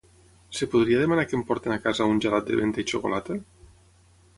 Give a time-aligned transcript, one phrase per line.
[0.55, 3.41] Es podria demanar que em portin a casa un gelat de menta i xocolata?